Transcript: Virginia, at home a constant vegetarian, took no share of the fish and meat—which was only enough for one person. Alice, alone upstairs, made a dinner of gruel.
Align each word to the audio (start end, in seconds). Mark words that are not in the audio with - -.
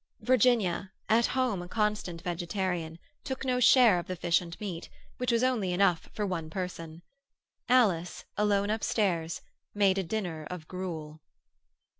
Virginia, 0.21 0.91
at 1.09 1.27
home 1.27 1.61
a 1.61 1.67
constant 1.67 2.23
vegetarian, 2.23 2.97
took 3.23 3.45
no 3.45 3.59
share 3.59 3.99
of 3.99 4.07
the 4.07 4.15
fish 4.15 4.41
and 4.41 4.59
meat—which 4.59 5.31
was 5.31 5.43
only 5.43 5.73
enough 5.73 6.09
for 6.11 6.25
one 6.25 6.49
person. 6.49 7.03
Alice, 7.69 8.25
alone 8.35 8.71
upstairs, 8.71 9.41
made 9.75 9.99
a 9.99 10.03
dinner 10.03 10.47
of 10.49 10.67
gruel. 10.67 11.21